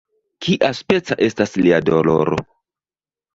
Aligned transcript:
Kiaspeca 0.45 1.17
estas 1.25 1.53
lia 1.67 1.79
doloro? 1.91 2.41